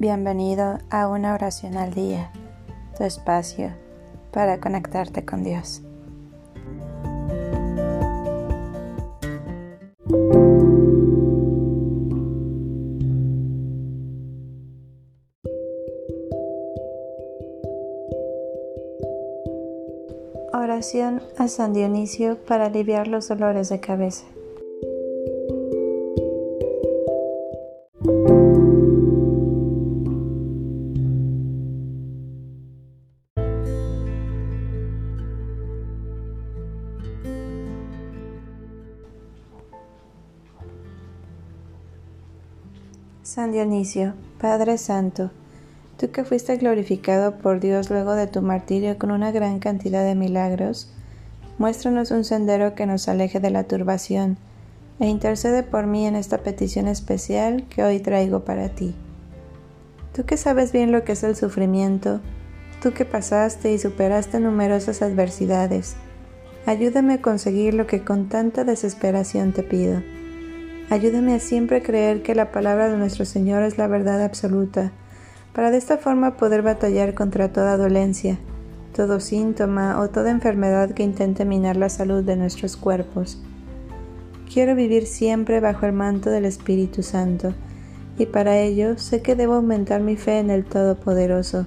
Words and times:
Bienvenido 0.00 0.78
a 0.88 1.08
una 1.08 1.34
oración 1.34 1.76
al 1.76 1.92
día, 1.92 2.30
tu 2.96 3.04
espacio 3.04 3.70
para 4.32 4.58
conectarte 4.58 5.26
con 5.26 5.44
Dios. 5.44 5.82
Oración 20.54 21.20
a 21.36 21.46
San 21.48 21.74
Dionisio 21.74 22.38
para 22.46 22.64
aliviar 22.64 23.06
los 23.06 23.28
dolores 23.28 23.68
de 23.68 23.80
cabeza. 23.80 24.24
San 43.30 43.52
Dionisio, 43.52 44.14
Padre 44.40 44.76
Santo, 44.76 45.30
tú 46.00 46.10
que 46.10 46.24
fuiste 46.24 46.56
glorificado 46.56 47.38
por 47.38 47.60
Dios 47.60 47.88
luego 47.88 48.14
de 48.14 48.26
tu 48.26 48.42
martirio 48.42 48.98
con 48.98 49.12
una 49.12 49.30
gran 49.30 49.60
cantidad 49.60 50.02
de 50.02 50.16
milagros, 50.16 50.92
muéstranos 51.56 52.10
un 52.10 52.24
sendero 52.24 52.74
que 52.74 52.86
nos 52.86 53.06
aleje 53.06 53.38
de 53.38 53.50
la 53.50 53.62
turbación 53.62 54.36
e 54.98 55.06
intercede 55.06 55.62
por 55.62 55.86
mí 55.86 56.08
en 56.08 56.16
esta 56.16 56.38
petición 56.38 56.88
especial 56.88 57.68
que 57.68 57.84
hoy 57.84 58.00
traigo 58.00 58.40
para 58.40 58.70
ti. 58.70 58.96
Tú 60.12 60.24
que 60.24 60.36
sabes 60.36 60.72
bien 60.72 60.90
lo 60.90 61.04
que 61.04 61.12
es 61.12 61.22
el 61.22 61.36
sufrimiento, 61.36 62.18
tú 62.82 62.92
que 62.92 63.04
pasaste 63.04 63.72
y 63.72 63.78
superaste 63.78 64.40
numerosas 64.40 65.02
adversidades, 65.02 65.94
ayúdame 66.66 67.14
a 67.14 67.22
conseguir 67.22 67.74
lo 67.74 67.86
que 67.86 68.02
con 68.02 68.28
tanta 68.28 68.64
desesperación 68.64 69.52
te 69.52 69.62
pido 69.62 70.02
Ayúdame 70.90 71.34
a 71.34 71.38
siempre 71.38 71.84
creer 71.84 72.20
que 72.24 72.34
la 72.34 72.50
palabra 72.50 72.88
de 72.90 72.98
nuestro 72.98 73.24
Señor 73.24 73.62
es 73.62 73.78
la 73.78 73.86
verdad 73.86 74.24
absoluta, 74.24 74.90
para 75.52 75.70
de 75.70 75.78
esta 75.78 75.98
forma 75.98 76.36
poder 76.36 76.62
batallar 76.62 77.14
contra 77.14 77.52
toda 77.52 77.76
dolencia, 77.76 78.40
todo 78.92 79.20
síntoma 79.20 80.00
o 80.00 80.10
toda 80.10 80.32
enfermedad 80.32 80.90
que 80.90 81.04
intente 81.04 81.44
minar 81.44 81.76
la 81.76 81.90
salud 81.90 82.24
de 82.24 82.34
nuestros 82.34 82.76
cuerpos. 82.76 83.40
Quiero 84.52 84.74
vivir 84.74 85.06
siempre 85.06 85.60
bajo 85.60 85.86
el 85.86 85.92
manto 85.92 86.28
del 86.28 86.44
Espíritu 86.44 87.04
Santo, 87.04 87.54
y 88.18 88.26
para 88.26 88.58
ello 88.58 88.98
sé 88.98 89.22
que 89.22 89.36
debo 89.36 89.54
aumentar 89.54 90.00
mi 90.00 90.16
fe 90.16 90.40
en 90.40 90.50
el 90.50 90.64
Todopoderoso. 90.64 91.66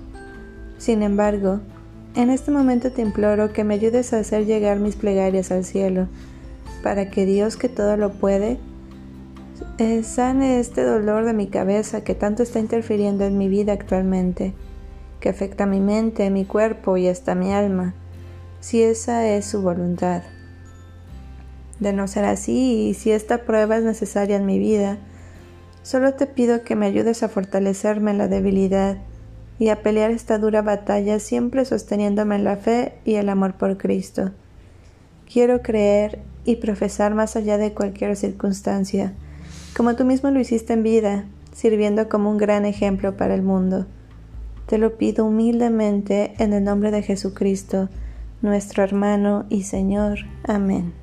Sin 0.77 1.01
embargo, 1.01 1.61
en 2.15 2.29
este 2.29 2.51
momento 2.51 2.91
te 2.91 3.01
imploro 3.01 3.53
que 3.53 3.63
me 3.63 3.75
ayudes 3.75 4.11
a 4.11 4.19
hacer 4.19 4.45
llegar 4.45 4.79
mis 4.79 4.97
plegarias 4.97 5.49
al 5.49 5.63
cielo, 5.63 6.09
para 6.83 7.09
que 7.09 7.25
Dios 7.25 7.55
que 7.55 7.69
todo 7.69 7.95
lo 7.95 8.11
puede, 8.11 8.59
eh, 9.77 10.03
sane 10.03 10.59
este 10.59 10.83
dolor 10.83 11.25
de 11.25 11.33
mi 11.33 11.47
cabeza 11.47 12.03
que 12.03 12.15
tanto 12.15 12.43
está 12.43 12.59
interfiriendo 12.59 13.25
en 13.25 13.37
mi 13.37 13.47
vida 13.47 13.73
actualmente, 13.73 14.53
que 15.19 15.29
afecta 15.29 15.65
mi 15.65 15.79
mente, 15.79 16.29
mi 16.29 16.45
cuerpo 16.45 16.97
y 16.97 17.07
hasta 17.07 17.35
mi 17.35 17.53
alma, 17.53 17.93
si 18.59 18.81
esa 18.81 19.27
es 19.27 19.45
su 19.45 19.61
voluntad. 19.61 20.23
De 21.79 21.93
no 21.93 22.07
ser 22.07 22.25
así 22.25 22.89
y 22.89 22.93
si 22.93 23.11
esta 23.11 23.43
prueba 23.45 23.77
es 23.77 23.83
necesaria 23.83 24.37
en 24.37 24.45
mi 24.45 24.59
vida, 24.59 24.97
solo 25.81 26.13
te 26.13 26.27
pido 26.27 26.63
que 26.63 26.75
me 26.75 26.85
ayudes 26.85 27.23
a 27.23 27.29
fortalecerme 27.29 28.11
en 28.11 28.17
la 28.17 28.27
debilidad 28.27 28.97
y 29.59 29.69
a 29.69 29.81
pelear 29.81 30.11
esta 30.11 30.37
dura 30.37 30.61
batalla 30.61 31.19
siempre 31.19 31.65
sosteniéndome 31.65 32.35
en 32.35 32.43
la 32.43 32.57
fe 32.57 32.95
y 33.05 33.15
el 33.15 33.29
amor 33.29 33.55
por 33.55 33.77
Cristo. 33.77 34.31
Quiero 35.31 35.61
creer 35.61 36.19
y 36.45 36.57
profesar 36.57 37.15
más 37.15 37.35
allá 37.35 37.57
de 37.57 37.73
cualquier 37.73 38.15
circunstancia 38.15 39.13
como 39.75 39.95
tú 39.95 40.05
mismo 40.05 40.29
lo 40.29 40.39
hiciste 40.39 40.73
en 40.73 40.83
vida, 40.83 41.25
sirviendo 41.53 42.09
como 42.09 42.29
un 42.29 42.37
gran 42.37 42.65
ejemplo 42.65 43.17
para 43.17 43.35
el 43.35 43.41
mundo. 43.41 43.85
Te 44.67 44.77
lo 44.77 44.97
pido 44.97 45.25
humildemente 45.25 46.33
en 46.37 46.53
el 46.53 46.63
nombre 46.63 46.91
de 46.91 47.03
Jesucristo, 47.03 47.89
nuestro 48.41 48.83
hermano 48.83 49.45
y 49.49 49.63
Señor. 49.63 50.19
Amén. 50.43 51.02